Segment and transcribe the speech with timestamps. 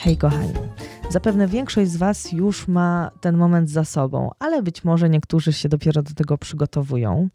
[0.00, 0.52] Hej kochani,
[1.10, 5.68] zapewne większość z Was już ma ten moment za sobą, ale być może niektórzy się
[5.68, 7.28] dopiero do tego przygotowują.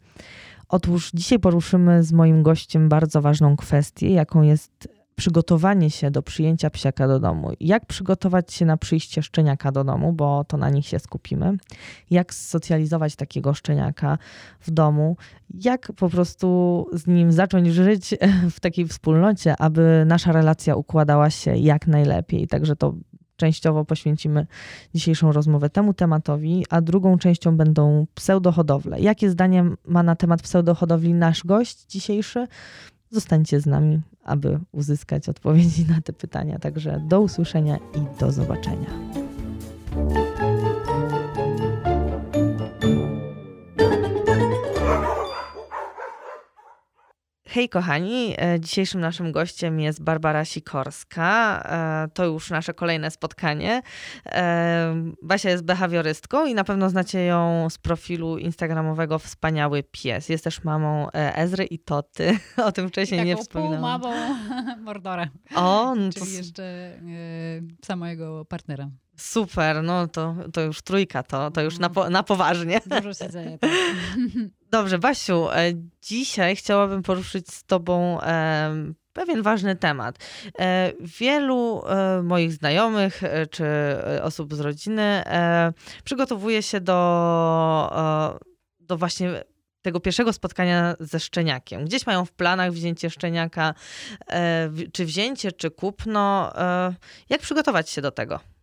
[0.68, 6.70] Otóż dzisiaj poruszymy z moim gościem bardzo ważną kwestię, jaką jest przygotowanie się do przyjęcia
[6.70, 7.52] psiaka do domu.
[7.60, 11.56] Jak przygotować się na przyjście szczeniaka do domu, bo to na nich się skupimy.
[12.10, 14.18] Jak socjalizować takiego szczeniaka
[14.60, 15.16] w domu.
[15.54, 18.14] Jak po prostu z nim zacząć żyć
[18.56, 22.48] w takiej wspólnocie, aby nasza relacja układała się jak najlepiej.
[22.48, 22.94] Także to
[23.36, 24.46] częściowo poświęcimy
[24.94, 29.00] dzisiejszą rozmowę temu tematowi, a drugą częścią będą pseudohodowle.
[29.00, 32.46] Jakie zdanie ma na temat pseudohodowli nasz gość dzisiejszy?
[33.14, 36.58] Zostańcie z nami, aby uzyskać odpowiedzi na te pytania.
[36.58, 39.23] Także do usłyszenia i do zobaczenia.
[47.54, 51.62] Hej kochani, e, dzisiejszym naszym gościem jest Barbara Sikorska.
[51.64, 53.82] E, to już nasze kolejne spotkanie.
[54.26, 60.28] E, Basia jest behawiorystką i na pewno znacie ją z profilu instagramowego Wspaniały Pies.
[60.28, 62.38] Jest też mamą Ezry i Toty.
[62.66, 63.80] O tym wcześniej Taką nie wspominałam.
[64.02, 64.14] mamą
[64.82, 65.28] Mordora.
[65.54, 66.92] O, no to Czyli jeszcze
[67.80, 68.90] psa mojego partnera.
[69.16, 72.80] Super, no to, to już trójka, to, to już na, po, na poważnie.
[72.86, 73.58] Dużo się dzieje.
[73.58, 73.70] Tak.
[74.70, 78.18] Dobrze, Basiu, e, dzisiaj chciałabym poruszyć z Tobą
[79.12, 80.18] pewien ważny temat.
[80.58, 83.64] E, Wielu e, moich znajomych czy
[84.22, 85.22] osób z rodziny
[86.04, 87.90] przygotowuje się do,
[88.80, 89.44] do właśnie
[89.82, 91.84] tego pierwszego spotkania ze szczeniakiem.
[91.84, 93.74] Gdzieś mają w planach wzięcie szczeniaka,
[94.92, 96.52] czy wzięcie, czy kupno.
[97.28, 98.53] Jak przygotować się do tego?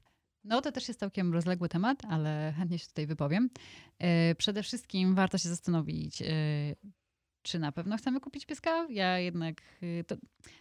[0.43, 3.49] No to też jest całkiem rozległy temat, ale chętnie się tutaj wypowiem.
[4.31, 6.25] Y, Przede wszystkim warto się zastanowić, y,
[7.41, 8.87] czy na pewno chcemy kupić pieska.
[8.89, 10.15] Ja jednak, y, to,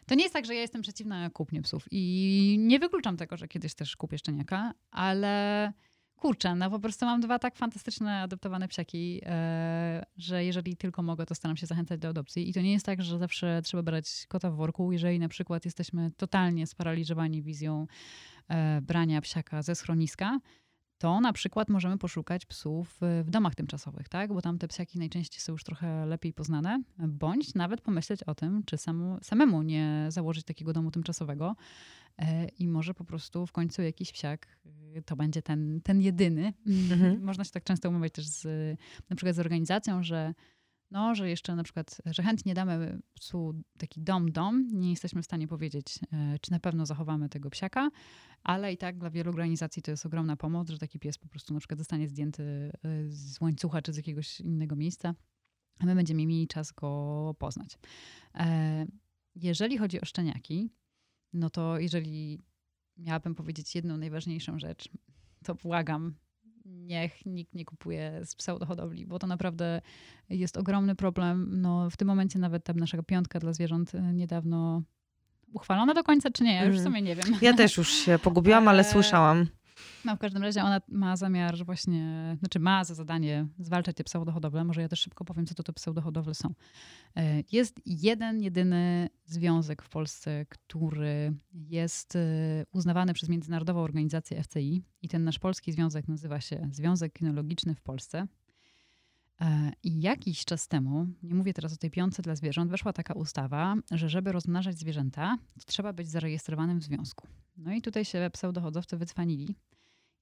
[0.07, 3.49] to nie jest tak, że ja jestem przeciwna kupnie psów i nie wykluczam tego, że
[3.49, 5.73] kiedyś też kupię szczeniaka, ale
[6.21, 11.27] kurczę, no po prostu mam dwa tak fantastyczne adoptowane psiaki, e, że jeżeli tylko mogę,
[11.27, 12.51] to staram się zachęcać do adopcji.
[12.51, 15.65] I to nie jest tak, że zawsze trzeba brać kota w worku, jeżeli na przykład
[15.65, 17.87] jesteśmy totalnie sparaliżowani wizją
[18.49, 20.39] e, brania psiaka ze schroniska,
[20.99, 24.33] to na przykład możemy poszukać psów w- w domach tymczasowych, tak?
[24.33, 28.63] Bo tam te psiaki najczęściej są już trochę lepiej poznane, bądź nawet pomyśleć o tym,
[28.67, 31.55] czy samu, samemu nie założyć takiego domu tymczasowego e,
[32.59, 34.59] i może po prostu w końcu jakiś psiak
[34.97, 36.53] e, to będzie ten, ten jedyny.
[36.67, 37.23] Mhm.
[37.29, 38.45] Można się tak często umawiać też z,
[39.11, 40.35] na przykład z organizacją, że
[40.91, 45.49] no, że jeszcze na przykład, że chętnie damy psu taki dom-dom, nie jesteśmy w stanie
[45.49, 47.91] powiedzieć, e, czy na pewno zachowamy tego psiaka,
[48.43, 51.55] ale i tak dla wielu organizacji to jest ogromna pomoc, że taki pies po prostu
[51.55, 52.71] na przykład zostanie zdjęty e,
[53.09, 55.15] z łańcucha czy z jakiegoś innego miejsca,
[55.79, 57.79] a my będziemy mieli czas go poznać.
[58.35, 58.87] E,
[59.35, 60.71] Jeżeli chodzi o szczeniaki,
[61.33, 62.41] no to jeżeli
[62.97, 64.89] miałabym powiedzieć jedną najważniejszą rzecz,
[65.45, 66.15] to błagam,
[66.65, 69.81] niech nikt nie kupuje z pseudohodowli, bo to naprawdę
[70.29, 71.61] jest ogromny problem.
[71.61, 74.83] No, w tym momencie nawet ta nasza piątka dla zwierząt e, niedawno
[75.53, 76.55] uchwalona do końca, czy nie?
[76.55, 76.95] Ja już w Mhm.
[76.95, 77.39] sumie nie wiem.
[77.43, 79.47] Ja też już się pogubiłam, ale Eee, słyszałam.
[80.05, 84.65] No, w każdym razie ona ma zamiar właśnie, znaczy ma za zadanie zwalczać te pseudohodowle.
[84.65, 86.55] Może ja też szybko powiem, co to te pseudohodowle są.
[87.17, 92.21] E, Jest jeden, jedyny związek w Polsce, który jest e,
[92.73, 97.81] uznawany przez Międzynarodową Organizację FCI i ten nasz polski związek nazywa się Związek Kinologiczny w
[97.81, 98.27] Polsce.
[99.41, 103.15] E, I jakiś czas temu, nie mówię teraz o tej piątce dla zwierząt, weszła taka
[103.15, 107.29] ustawa, że żeby rozmnażać zwierzęta, to trzeba być zarejestrowanym w związku.
[107.57, 109.55] No i tutaj się pseudohodowcy wycwanili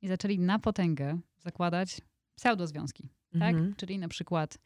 [0.02, 2.00] i zaczęli na potęgę zakładać
[2.34, 3.08] pseudozwiązki.
[3.32, 3.54] Tak?
[3.54, 3.74] Mhm.
[3.74, 4.58] Czyli na przykład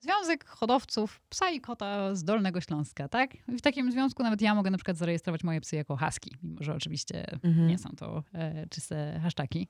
[0.00, 3.34] Związek Hodowców Psa i Kota z Dolnego Śląska, tak?
[3.48, 6.62] I w takim związku nawet ja mogę na przykład zarejestrować moje psy jako husky, mimo
[6.62, 7.68] że oczywiście Mhm.
[7.68, 9.68] nie są to e, czyste hasztaki.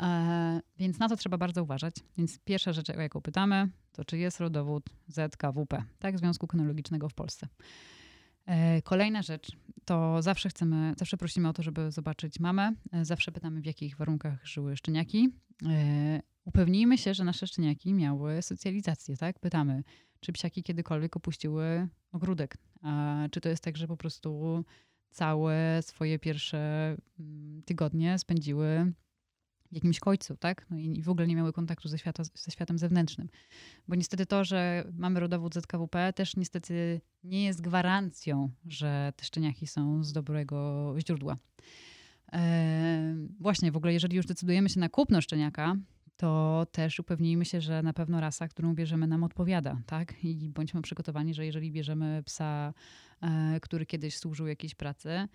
[0.00, 1.94] E, więc na to trzeba bardzo uważać.
[2.18, 6.18] Więc pierwsza rzecz, o jaką pytamy, to czy jest rodowód ZKWP, tak?
[6.18, 7.48] Związku Kynologicznego w Polsce.
[8.46, 9.52] E, Kolejna rzecz,
[9.84, 12.72] to zawsze chcemy, zawsze prosimy o to, żeby zobaczyć mamę.
[12.92, 15.28] E, Zawsze pytamy, w jakich warunkach żyły szczeniaki.
[16.48, 19.38] Upewnijmy się, że nasze szczeniaki miały socjalizację, tak?
[19.38, 19.82] Pytamy,
[20.20, 22.56] czy psiaki kiedykolwiek opuściły ogródek.
[22.82, 24.64] A czy to jest tak, że po prostu
[25.10, 28.92] całe swoje pierwsze mm, tygodnie spędziły
[29.72, 30.66] w jakimś końcu, tak?
[30.70, 33.28] No i w ogóle nie miały kontaktu ze, świata, ze światem zewnętrznym.
[33.88, 39.66] Bo niestety to, że mamy rodowód ZKWP też niestety nie jest gwarancją, że te szczeniaki
[39.66, 41.36] są z dobrego źródła.
[42.32, 45.76] E, właśnie, w ogóle jeżeli już decydujemy się na kupno szczeniaka,
[46.18, 50.24] to też upewnijmy się, że na pewno rasa, którą bierzemy, nam odpowiada, tak?
[50.24, 52.74] I bądźmy przygotowani, że jeżeli bierzemy psa,
[53.20, 55.28] e, który kiedyś służył jakiejś pracy,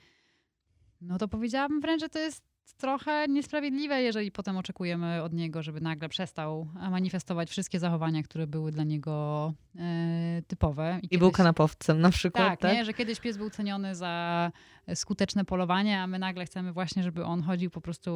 [1.01, 5.81] no to powiedziałabym wręcz, że to jest trochę niesprawiedliwe, jeżeli potem oczekujemy od niego, żeby
[5.81, 10.99] nagle przestał manifestować wszystkie zachowania, które były dla niego e, typowe.
[11.01, 12.47] I, I kiedyś, był kanapowcem na przykład.
[12.47, 12.73] Tak, tak?
[12.73, 12.85] Nie?
[12.85, 14.51] że kiedyś pies był ceniony za
[14.95, 18.11] skuteczne polowanie, a my nagle chcemy właśnie, żeby on chodził po prostu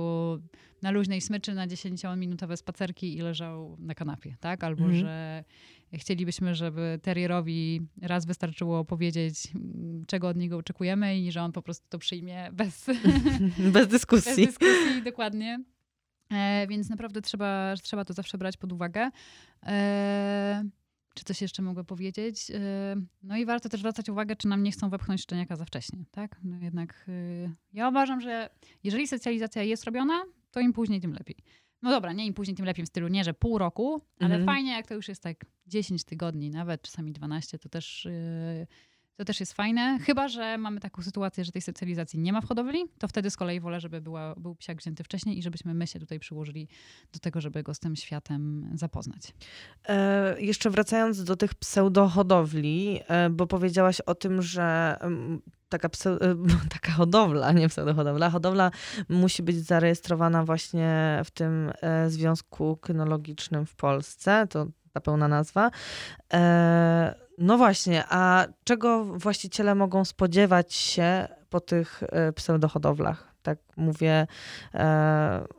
[0.82, 4.64] na luźnej smyczy na 10-minutowe spacerki i leżał na kanapie, tak?
[4.64, 5.00] Albo mhm.
[5.00, 5.44] że
[5.94, 9.48] chcielibyśmy, żeby terrierowi raz wystarczyło powiedzieć,
[10.08, 12.86] czego od niego oczekujemy i że on po prostu to przyjmie bez,
[13.74, 14.46] bez dyskusji.
[14.46, 15.64] Bez dyskusji, dokładnie.
[16.32, 19.10] E, więc naprawdę trzeba, trzeba to zawsze brać pod uwagę.
[19.66, 20.64] E,
[21.14, 22.52] czy coś jeszcze mogę powiedzieć?
[22.52, 26.06] E, no i warto też zwracać uwagę, czy nam nie chcą wepchnąć szczeniaka za wcześnie,
[26.12, 26.40] tak?
[26.44, 28.50] No jednak e, ja uważam, że
[28.84, 31.36] jeżeli socjalizacja jest robiona, to im później, tym lepiej.
[31.82, 34.46] No dobra, nie im później, tym lepiej w stylu nie, że pół roku, ale mhm.
[34.46, 38.68] fajnie, jak to już jest tak 10 tygodni, nawet czasami 12, to też, yy,
[39.18, 40.00] to też jest fajne.
[40.02, 43.38] Chyba, że mamy taką sytuację, że tej socjalizacji nie ma w hodowli, to wtedy z
[43.38, 46.68] kolei wolę, żeby była, był psiak wzięty wcześniej i żebyśmy my się tutaj przyłożyli
[47.14, 49.34] do tego, żeby go z tym światem zapoznać.
[49.88, 54.98] E, jeszcze wracając do tych pseudohodowli, e, bo powiedziałaś o tym, że
[55.70, 55.90] taka,
[56.80, 58.72] taka hodowla, nie pseudohodowla, hodowla
[59.10, 65.72] musi być zarejestrowana właśnie w tym e, Związku Kynologicznym w Polsce, to ta pełna nazwa.
[66.34, 73.38] E, no właśnie, a czego właściciele mogą spodziewać się po tych e, pseudohodowlach?
[73.48, 74.28] tak mówię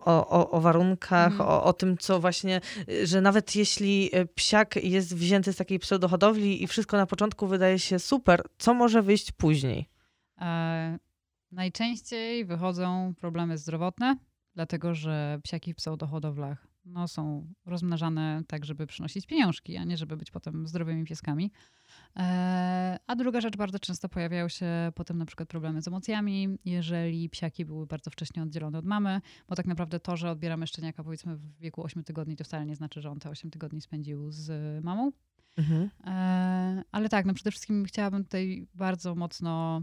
[0.04, 1.40] o, o, o warunkach, mm.
[1.40, 2.60] o, o tym, co właśnie,
[3.04, 7.98] że nawet jeśli psiak jest wzięty z takiej pseudohodowli i wszystko na początku wydaje się
[7.98, 9.88] super, co może wyjść później?
[10.40, 10.98] E,
[11.52, 14.16] najczęściej wychodzą problemy zdrowotne,
[14.54, 20.16] dlatego że psiaki w pseudohodowlach no, są rozmnażane tak, żeby przynosić pieniążki, a nie żeby
[20.16, 21.50] być potem zdrowymi pieskami.
[22.16, 27.28] E, a druga rzecz, bardzo często pojawiają się potem na przykład problemy z emocjami, jeżeli
[27.28, 31.36] psiaki były bardzo wcześnie oddzielone od mamy, bo tak naprawdę to, że odbieramy szczeniaka powiedzmy
[31.36, 34.50] w wieku 8 tygodni, to wcale nie znaczy, że on te 8 tygodni spędził z
[34.84, 35.12] mamą.
[35.56, 35.90] Mhm.
[36.04, 39.82] E, ale tak, no przede wszystkim chciałabym tutaj bardzo mocno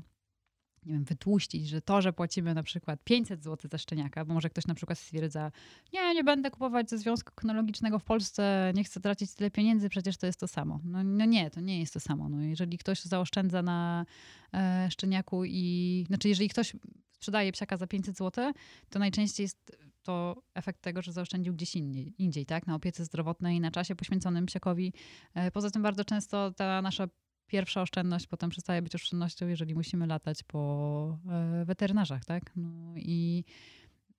[0.85, 4.49] nie wiem, wytłuścić, że to, że płacimy na przykład 500 zł za szczeniaka, bo może
[4.49, 5.51] ktoś na przykład stwierdza,
[5.93, 10.17] nie, nie będę kupować ze Związku Kynologicznego w Polsce, nie chcę tracić tyle pieniędzy, przecież
[10.17, 10.79] to jest to samo.
[10.83, 12.29] No, no nie, to nie jest to samo.
[12.29, 14.05] No, jeżeli ktoś zaoszczędza na
[14.53, 16.75] e, szczeniaku i, znaczy jeżeli ktoś
[17.11, 18.53] sprzedaje psiaka za 500 zł,
[18.89, 22.67] to najczęściej jest to efekt tego, że zaoszczędził gdzieś indziej, indziej tak?
[22.67, 24.93] na opiece zdrowotnej, na czasie poświęconym psiakowi.
[25.33, 27.07] E, poza tym bardzo często ta nasza
[27.47, 32.51] pierwsza oszczędność potem przestaje być oszczędnością, jeżeli musimy latać po e, weterynarzach, tak?
[32.56, 33.44] No i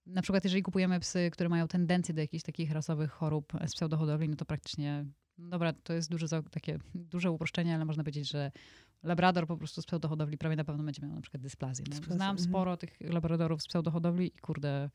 [0.07, 4.29] na przykład jeżeli kupujemy psy, które mają tendencję do jakichś takich rasowych chorób z pseudohodowli,
[4.29, 5.07] no to praktycznie,
[5.39, 8.53] no dobra, to jest duże, takie duże uproszczenie, ale można powiedzieć, że
[9.03, 11.85] labrador po prostu z pseudohodowli prawie na pewno będzie miał na przykład dysplazję.
[11.91, 12.39] No, znam mhm.
[12.39, 14.91] sporo tych labradorów z pseudohodowli i kurde,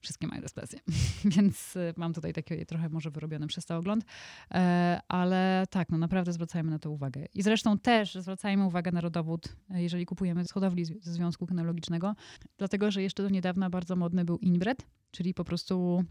[0.00, 0.80] wszystkie mają dysplazję.
[1.36, 4.04] Więc y, mam tutaj taki trochę może wyrobiony przez to ogląd.
[4.50, 7.26] E, ale tak, no naprawdę zwracajmy na to uwagę.
[7.34, 12.14] I zresztą też zwracajmy uwagę na rodowód, e, jeżeli kupujemy z hodowli ze Związku Kynologicznego,
[12.58, 16.04] dlatego, że jeszcze do niedawna bardzo modny był inbred, czyli po prostu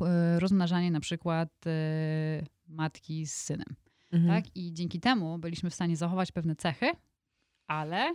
[0.00, 1.48] e, rozmnażanie na przykład
[2.68, 3.76] matki z synem.
[4.12, 4.42] Mhm.
[4.42, 4.56] Tak?
[4.56, 6.86] I dzięki temu byliśmy w stanie zachować pewne cechy,
[7.66, 8.14] ale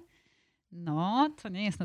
[0.71, 1.79] no, to nie jest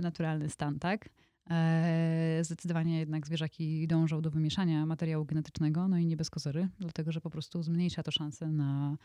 [0.00, 1.08] naturalny stan, tak?
[1.50, 7.12] E, zdecydowanie jednak zwierzaki dążą do wymieszania materiału genetycznego, no i nie bez kozery, dlatego
[7.12, 8.96] że po prostu zmniejsza to szanse na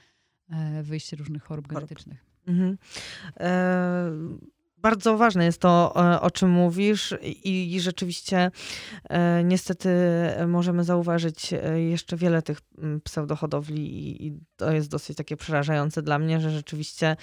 [0.50, 1.80] e, wyjście różnych chorób, chorób.
[1.80, 2.26] genetycznych.
[2.48, 2.78] Mhm.
[3.40, 4.12] E
[4.78, 8.52] bardzo ważne jest to, o czym mówisz, i, i, rzeczywiście
[9.10, 9.90] e, niestety
[10.48, 12.62] możemy zauważyć jeszcze wiele tych
[13.04, 17.16] pseudohodowli, i, i, to jest dosyć takie przerażające dla mnie, że rzeczywiście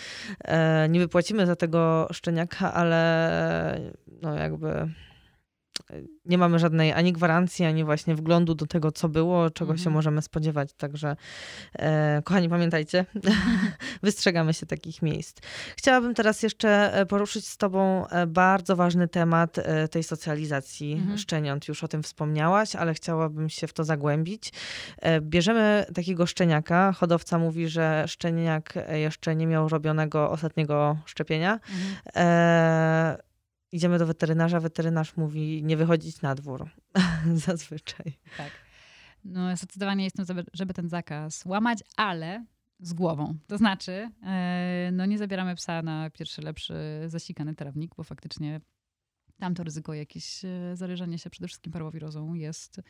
[0.45, 4.89] e, nie wypłacimy za tego szczeniaka, ale no jakby
[6.25, 9.85] nie mamy żadnej ani gwarancji, ani właśnie wglądu do tego, co było, czego mhm.
[9.85, 10.73] się możemy spodziewać.
[10.73, 11.17] Także,
[11.79, 13.05] e, kochani, pamiętajcie,
[14.03, 15.39] wystrzegamy się takich miejsc.
[15.77, 21.19] Chciałabym teraz jeszcze e, poruszyć z Tobą e, bardzo ważny temat e, tej socjalizacji mhm.
[21.19, 21.69] szczeniąt.
[21.69, 24.53] Już o tym wspomniałaś, ale chciałabym się w to zagłębić.
[25.21, 26.93] Bierzemy takiego szczeniaka.
[26.93, 31.53] Hodowca mówi, że szczeniak jeszcze nie miał robionego ostatniego szczepienia.
[31.53, 31.97] Mhm.
[32.17, 33.32] E,
[33.73, 36.71] idziemy do weterynarza, weterynarz mówi nie wychodzić na dwór.
[37.47, 38.19] Zazwyczaj.
[38.37, 38.51] Tak.
[39.25, 42.45] No zdecydowanie jestem, żeby ten zakaz łamać, ale
[42.81, 43.39] z głową.
[43.47, 46.75] To znaczy, e, no nie zabieramy psa na pierwszy lepszy
[47.07, 48.61] zasikany trawnik, bo faktycznie
[49.43, 52.81] tam to ryzyko jakieś e, zależenie się przede wszystkim parowirozą jest.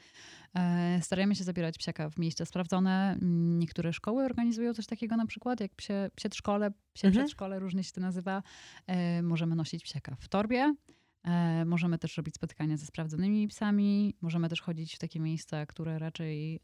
[0.54, 3.16] E, starajmy się zabierać psiaka w miejsca sprawdzone.
[3.58, 7.24] Niektóre szkoły organizują coś takiego na przykład, jak psie, przedszkole, psie mhm.
[7.24, 8.42] przedszkole, różnie się to nazywa.
[8.86, 10.74] E, możemy nosić psiaka w torbie.
[11.66, 14.14] Możemy też robić spotkania ze sprawdzonymi psami.
[14.20, 16.60] Możemy też chodzić w takie miejsca, które raczej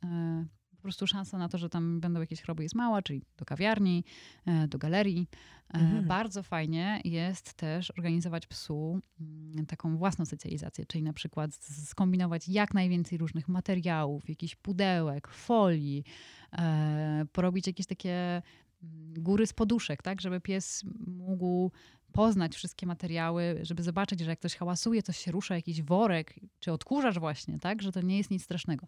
[0.88, 4.04] prostu szansa na to, że tam będą jakieś choroby jest mała, czyli do kawiarni,
[4.46, 5.28] e, do galerii.
[5.74, 6.06] E, mhm.
[6.06, 11.54] Bardzo fajnie jest też organizować psu mm, taką własną specjalizację, czyli na przykład
[11.86, 16.04] skombinować jak najwięcej różnych materiałów, jakichś pudełek, folii,
[16.52, 18.42] e, porobić jakieś takie
[18.82, 21.70] mm, góry z poduszek, tak, żeby pies mógł
[22.12, 26.72] poznać wszystkie materiały, żeby zobaczyć, że jak coś hałasuje, coś się rusza, jakiś worek, czy
[26.72, 28.86] odkurzacz właśnie, tak, że to nie jest nic strasznego.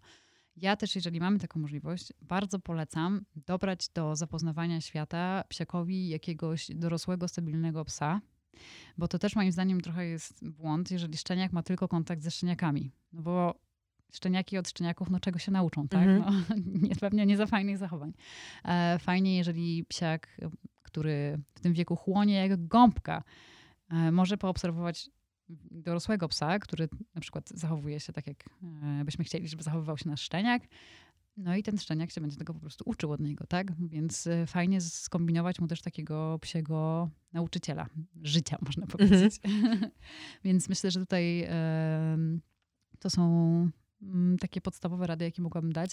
[0.55, 7.27] Ja też, jeżeli mamy taką możliwość, bardzo polecam dobrać do zapoznawania świata psiakowi jakiegoś dorosłego,
[7.27, 8.21] stabilnego psa,
[8.97, 12.91] bo to też moim zdaniem trochę jest błąd, jeżeli szczeniak ma tylko kontakt ze szczeniakami.
[13.13, 13.59] No bo
[14.13, 16.07] szczeniaki od szczeniaków, no czego się nauczą, tak?
[16.07, 16.23] -hmm.
[16.25, 16.55] no,
[16.87, 18.13] nie, pewnie nie za fajnych zachowań.
[18.65, 20.37] E, fajnie, jeżeli psiak,
[20.83, 23.23] który w tym wieku chłonie jak gąbka,
[23.89, 25.09] e, może poobserwować
[25.71, 28.45] dorosłego psa, który na przykład zachowuje się tak, jak
[29.01, 30.63] e, byśmy chcieli, żeby zachowywał się nasz szczeniak.
[31.37, 33.87] No i ten szczeniak się będzie tego po prostu uczył od niego, tak?
[33.87, 37.89] Więc e, fajnie skombinować mu też takiego psiego nauczyciela
[38.23, 39.09] życia, można mhm.
[39.09, 39.39] powiedzieć.
[40.45, 41.47] Więc myślę, że tutaj
[42.99, 43.69] to są
[44.39, 45.91] takie podstawowe rady, jakie mogłabym dać.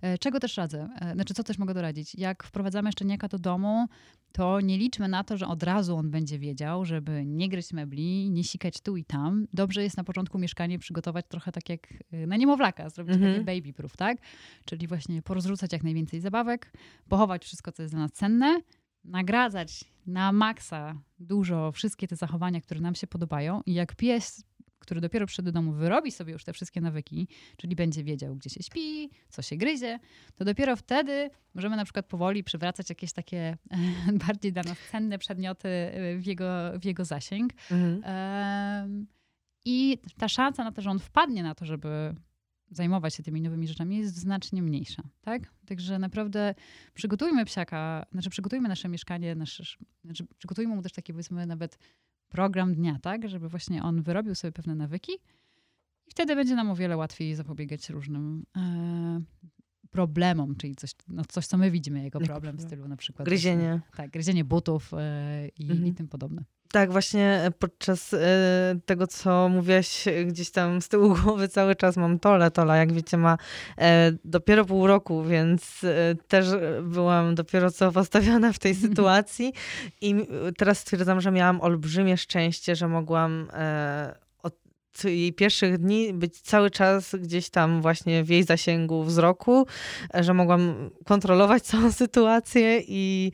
[0.00, 0.88] E, czego też radzę?
[1.00, 2.14] E, znaczy, co też mogę doradzić?
[2.14, 3.86] Jak wprowadzamy szczeniaka do domu,
[4.32, 8.30] to nie liczmy na to, że od razu on będzie wiedział, żeby nie gryźć mebli,
[8.30, 9.46] nie sikać tu i tam.
[9.52, 13.44] Dobrze jest na początku mieszkanie przygotować trochę tak jak e, na niemowlaka, zrobić mm -hmm.
[13.44, 14.18] takie baby proof, tak?
[14.64, 16.72] Czyli właśnie porozrzucać jak najwięcej zabawek,
[17.08, 18.60] pochować wszystko, co jest dla nas cenne,
[19.04, 24.44] nagradzać na maksa dużo wszystkie te zachowania, które nam się podobają i jak pies
[24.78, 28.50] który dopiero przyszedł do domu, wyrobi sobie już te wszystkie nawyki, czyli będzie wiedział, gdzie
[28.50, 29.98] się śpi, co się gryzie,
[30.34, 33.56] to dopiero wtedy możemy na przykład powoli przywracać jakieś takie
[34.26, 35.68] bardziej dla nas cenne przedmioty
[36.18, 36.48] w jego,
[36.80, 37.52] w jego zasięg.
[37.70, 39.06] Mhm.
[39.64, 42.14] I ta szansa na to, że on wpadnie na to, żeby
[42.70, 45.42] zajmować się tymi nowymi rzeczami jest znacznie mniejsza, tak?
[45.66, 46.54] Także naprawdę
[46.94, 49.64] przygotujmy psiaka, znaczy przygotujmy nasze mieszkanie, nasze,
[50.04, 51.78] znaczy przygotujmy mu też takie powiedzmy nawet
[52.28, 53.28] program dnia, tak?
[53.28, 55.12] Żeby właśnie on wyrobił sobie pewne nawyki
[56.06, 59.20] i wtedy będzie nam o wiele łatwiej zapobiegać różnym e,
[59.90, 63.26] problemom, czyli coś, no coś, co my widzimy jako problem w stylu na przykład...
[63.26, 63.80] Gryzienie.
[63.96, 65.86] tak, gryzienie butów e, i, mhm.
[65.86, 66.44] i tym podobne.
[66.72, 68.18] Tak, właśnie podczas y,
[68.86, 72.50] tego, co mówiłaś gdzieś tam z tyłu głowy cały czas mam Tole.
[72.50, 73.38] Tola, jak wiecie, ma
[74.24, 75.80] dopiero pół roku, więc
[76.28, 76.46] też
[76.82, 79.52] byłam dopiero co postawiona w tej sytuacji
[80.00, 80.14] i
[80.56, 83.48] teraz stwierdzam, że miałam olbrzymie szczęście, że mogłam
[84.42, 89.66] od jej pierwszych dni być cały czas gdzieś tam właśnie w jej zasięgu wzroku,
[90.14, 93.32] że mogłam kontrolować całą sytuację i,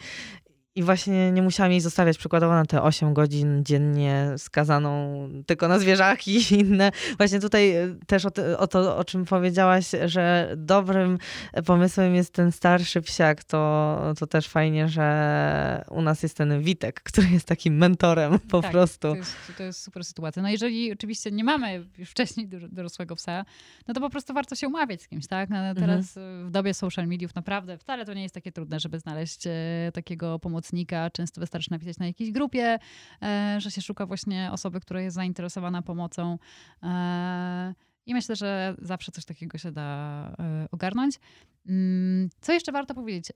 [0.77, 5.79] i właśnie nie musiałam jej zostawiać przykładowo na te 8 godzin dziennie skazaną tylko na
[5.79, 6.91] zwierzaki i inne.
[7.17, 11.19] Właśnie tutaj e, też o, o, to, o czym powiedziałaś, że dobrym
[11.67, 17.01] pomysłem jest ten starszy psiak, to, to też fajnie, że u nas jest ten Witek,
[17.11, 19.09] który jest takim mentorem po tak, prostu.
[19.09, 20.43] To jest, to jest super sytuacja.
[20.43, 23.45] No jeżeli oczywiście nie mamy już wcześniej dorosłego psa,
[23.89, 25.51] no to po prostu warto się umawiać z kimś, tak?
[25.51, 26.49] No, teraz mhm.
[26.49, 29.51] w dobie social mediów naprawdę wcale to nie jest takie trudne, żeby znaleźć e,
[29.93, 31.11] takiego pomocnika pomocnika.
[31.11, 32.79] Często wystarczy napisać na jakiejś grupie,
[33.23, 36.39] e, że się szuka właśnie osoby, która jest zainteresowana pomocą.
[36.83, 37.75] E,
[38.07, 41.21] I myślę, że zawsze coś takiego się da e, ogarnąć.
[41.67, 43.33] Mm, co jeszcze warto powiedzieć?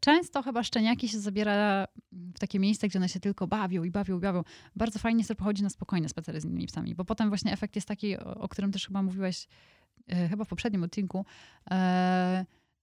[0.00, 4.18] Często chyba szczeniaki się zabiera w takie miejsca, gdzie one się tylko bawią i bawią
[4.18, 4.42] i bawią.
[4.76, 7.88] Bardzo fajnie sobie pochodzi na spokojne spacery z innymi psami, bo potem właśnie efekt jest
[7.88, 9.48] taki, o którym też chyba mówiłaś
[10.30, 11.24] chyba w poprzednim odcinku,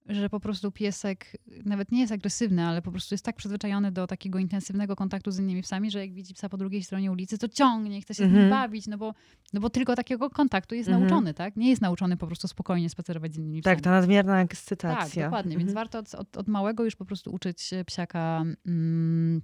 [0.06, 4.06] że po prostu piesek nawet nie jest agresywny, ale po prostu jest tak przyzwyczajony do
[4.06, 7.48] takiego intensywnego kontaktu z innymi psami, że jak widzi psa po drugiej stronie ulicy, to
[7.48, 8.36] ciągnie, chce się mm -hmm.
[8.36, 8.62] z nim mhm.
[8.62, 9.14] bawić, no bo,
[9.52, 11.04] no bo tylko takiego kontaktu jest mm -hmm.
[11.04, 11.56] nauczony, tak?
[11.56, 13.76] Nie jest nauczony po prostu spokojnie spacerować z innymi psami.
[13.76, 15.22] Tak, ta nadmierna ekscytacja.
[15.22, 15.54] Tak, dokładnie.
[15.54, 15.66] Mm -hmm.
[15.66, 19.42] Więc warto od, od, od, małego już po prostu uczyć psiaka mm,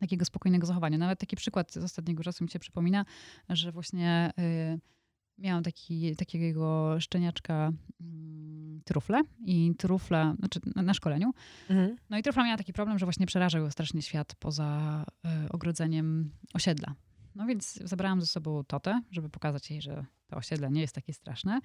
[0.00, 0.98] takiego spokojnego zachowania.
[0.98, 3.04] Nawet taki przykład z ostatniego czasu mi się przypomina,
[3.48, 4.32] że właśnie...
[4.38, 4.92] Y,
[5.38, 11.32] miałam taki, takiego szczeniaczka mm, trufle i trufla, znaczy na, szkoleniu.
[11.70, 11.96] Mhm.
[12.10, 15.04] No i trufla miała taki problem, że właśnie przerażał strasznie świat poza
[15.46, 16.94] y, ogrodzeniem osiedla.
[17.34, 21.12] No więc zabrałam ze sobą Totę, żeby pokazać jej, że to osiedle nie jest takie
[21.12, 21.60] straszne.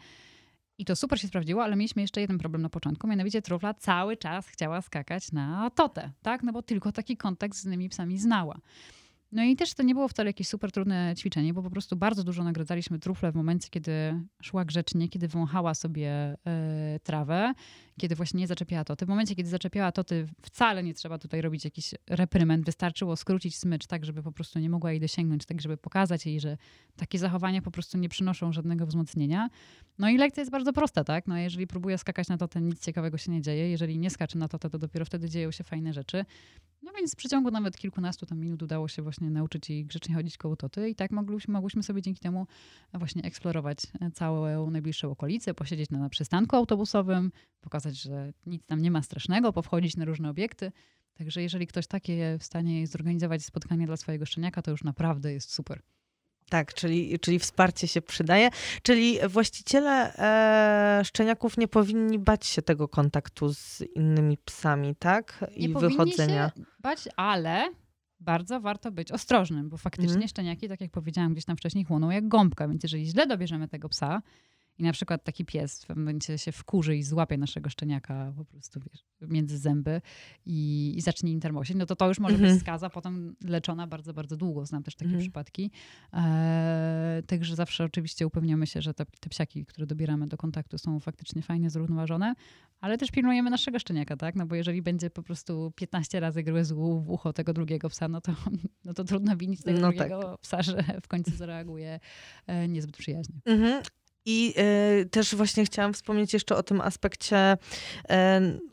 [0.78, 4.18] I to super się sprawdziło, ale mieliśmy jeszcze jeden problem na początku, mianowicie trufla cały
[4.18, 6.44] czas chciała skakać na Totę, tak?
[6.44, 8.60] No bo tylko taki kontakt z innymi psami znała.
[9.32, 12.24] No i też to nie było wcale jakieś super trudne ćwiczenie, bo po prostu bardzo
[12.24, 13.92] dużo nagradzaliśmy trufle w momencie, kiedy
[14.42, 16.34] szła grzecznie, kiedy wąchała sobie
[16.96, 17.54] y, trawę,
[18.00, 19.06] kiedy właśnie nie zaczepiała toty.
[19.06, 22.66] W momencie, kiedy zaczepiała toty, wcale nie trzeba tutaj robić jakiś repryment.
[22.66, 26.40] Wystarczyło skrócić smycz tak, żeby po prostu nie mogła jej dosięgnąć, tak żeby pokazać jej,
[26.40, 26.58] że
[26.96, 29.50] takie zachowania po prostu nie przynoszą żadnego wzmocnienia.
[30.00, 31.28] No i lekcja jest bardzo prosta, tak?
[31.28, 33.70] No jeżeli próbuje skakać na totę, nic ciekawego się nie dzieje.
[33.70, 36.26] Jeżeli nie skacze na totę, to dopiero wtedy dzieją się fajne rzeczy.
[36.88, 40.38] No więc w przeciągu nawet kilkunastu tam minut udało się właśnie nauczyć jej grzecznie chodzić
[40.38, 42.48] koło toty i tak mogłyśmy, mogłyśmy sobie dzięki temu
[42.94, 43.78] właśnie eksplorować
[44.14, 49.54] całą najbliższą okolicę, posiedzieć na, na przystanku autobusowym, pokazać, że nic tam nie ma strasznego,
[49.54, 50.72] powchodzić na różne obiekty.
[51.14, 55.54] Także jeżeli ktoś takie w stanie zorganizować spotkanie dla swojego szczeniaka, to już naprawdę jest
[55.54, 55.82] super.
[56.50, 58.50] Tak, czyli, czyli wsparcie się przydaje.
[58.82, 60.14] Czyli właściciele
[61.00, 65.46] e, szczeniaków nie powinni bać się tego kontaktu z innymi psami, tak?
[65.56, 66.52] I nie wychodzenia.
[66.56, 67.70] Się bać, ale
[68.20, 70.28] bardzo warto być ostrożnym, bo faktycznie mm.
[70.28, 73.90] szczeniaki, tak jak powiedziałam gdzieś tam wcześniej, chłoną jak gąbka, więc jeżeli źle dobierzemy tego
[73.90, 74.22] psa,
[74.78, 78.46] i na przykład taki pies w pewnym momencie się wkurzy i złapie naszego szczeniaka po
[78.46, 80.02] prostu wiesz, między zęby
[80.46, 82.60] i, i zacznie intermosić, no to to już może być mhm.
[82.60, 84.66] skaza potem leczona bardzo, bardzo długo.
[84.66, 85.72] Znam też takie mm przypadki.
[86.14, 91.00] E, także zawsze oczywiście upewniamy się, że te, te psiaki, które dobieramy do kontaktu są
[91.00, 92.34] faktycznie fajnie zrównoważone,
[92.82, 94.36] ale też pilnujemy naszego szczeniaka, tak?
[94.36, 98.22] No bo jeżeli będzie po prostu 15 razy gryzł w ucho tego drugiego psa, no
[98.22, 98.32] to,
[98.86, 100.40] no to trudno winić tego no drugiego tak.
[100.40, 102.00] psa, że w końcu zareaguje
[102.48, 103.36] e, niezbyt przyjaźnie.
[103.46, 103.84] Mhm.
[104.30, 104.54] I
[105.02, 108.16] y, też właśnie chciałam wspomnieć jeszcze o tym aspekcie, y,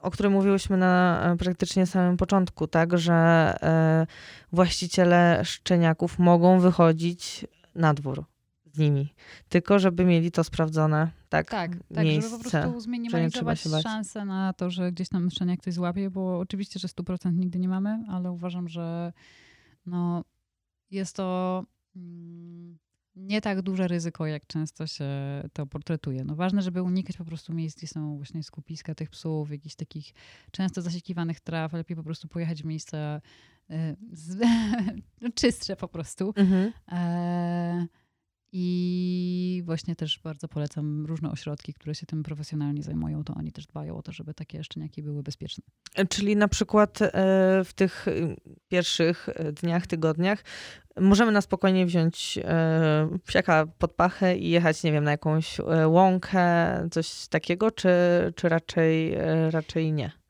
[0.00, 3.54] o którym mówiłyśmy na e, praktycznie samym początku, tak, że
[4.02, 4.06] y,
[4.52, 8.25] właściciele szczeniaków mogą wychodzić na dwór
[8.73, 9.14] z nimi,
[9.49, 11.50] tylko żeby mieli to sprawdzone, tak?
[11.50, 15.75] Tak, tak miejsce, żeby po prostu zminimalizować szansę na to, że gdzieś tam szczeniak ktoś
[15.75, 19.12] złapie, bo oczywiście, że 100% nigdy nie mamy, ale uważam, że
[19.87, 20.25] no,
[20.90, 21.64] jest to...
[21.96, 22.78] Mm,
[23.16, 25.09] nie tak duże ryzyko, jak często się
[25.52, 26.25] to portretuje.
[26.25, 30.14] No ważne, żeby unikać po prostu miejsc, gdzie są właśnie skupiska tych psów, jakichś takich
[30.50, 33.21] często zasiekiwanych traw, lepiej po prostu pojechać w miejsca
[33.71, 34.38] y, z,
[35.40, 36.33] czystsze po prostu.
[36.37, 36.73] Mhm.
[36.92, 37.87] E,
[38.56, 43.67] i właśnie też bardzo polecam różne ośrodki, które się tym profesjonalnie zajmują, to oni też
[43.67, 45.65] dbają o to, żeby takie szczeniaki były bezpieczne.
[46.08, 47.10] Czyli na przykład e,
[47.65, 48.36] w tych y,
[48.69, 50.45] pierwszych e, dniach, tygodniach
[51.00, 56.89] możemy na spokojnie wziąć e, psiaka pod pachę i jechać, nie wiem, na jakąś łąkę,
[56.91, 57.89] coś takiego, czy,
[58.37, 59.17] czy raczej,
[59.50, 60.24] raczej nie?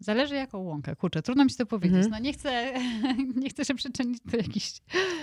[0.00, 0.96] Zależy jaką łąkę.
[0.96, 2.04] Kurczę, trudno mi się to powiedzieć.
[2.04, 2.10] Mhm.
[2.10, 2.72] No nie chcę,
[3.42, 4.72] nie chcę się przyczynić do jakiejś...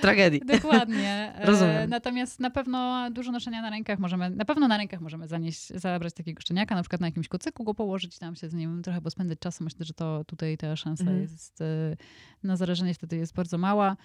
[0.01, 0.41] Tragedii.
[0.61, 1.33] Dokładnie.
[1.43, 1.89] Rozumiem.
[1.89, 6.13] Natomiast na pewno dużo noszenia na rękach możemy, na pewno na rękach możemy zanieść, zabrać
[6.13, 9.39] takiego szczeniaka, na przykład na jakimś kucyku go położyć, tam się z nim trochę pospędzać
[9.39, 9.63] czasu.
[9.63, 11.21] Myślę, że to tutaj ta szansa mhm.
[11.21, 11.97] jest, e,
[12.43, 13.97] na zarażenie wtedy jest bardzo mała.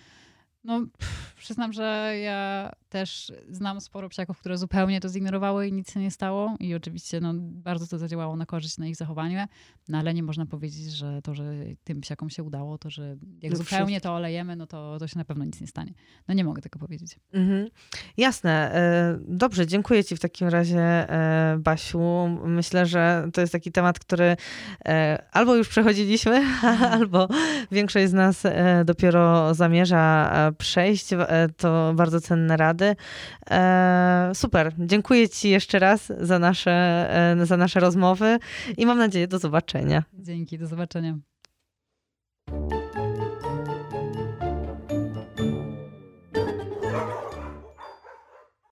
[0.64, 5.92] No, pff, przyznam, że ja też znam sporo psiaków, które zupełnie to zignorowały i nic
[5.92, 6.54] się nie stało.
[6.61, 9.48] I oczywiście no, bardzo to zadziałało na korzyść na ich zachowanie.
[9.88, 11.52] No ale nie można powiedzieć, że to, że
[11.85, 15.18] tym psiakom się udało, to, że jak no zupełnie to olejemy, no to, to się
[15.18, 15.92] na pewno nic nie stanie.
[16.28, 17.18] No nie mogę tego powiedzieć.
[17.32, 17.68] Mhm.
[18.16, 18.74] Jasne.
[18.74, 22.28] E, dobrze, dziękuję Ci w takim razie, e, Basiu.
[22.44, 24.37] Myślę, że to jest taki temat, który
[24.85, 26.92] e, albo już przechodziliśmy, mhm.
[26.92, 27.28] albo
[27.70, 28.42] większość z nas
[28.85, 31.09] dopiero zamierza przejść.
[31.56, 32.86] To bardzo cenne rady.
[34.35, 34.72] Super.
[34.79, 37.09] Dziękuję Ci jeszcze raz za nasze,
[37.42, 38.38] za nasze rozmowy
[38.77, 40.03] i mam nadzieję do zobaczenia.
[40.14, 41.18] Dzięki, do zobaczenia.